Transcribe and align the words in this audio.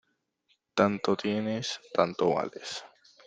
Tanto 0.73 1.15
tienes, 1.15 1.79
tanto 1.93 2.33
vales. 2.33 2.83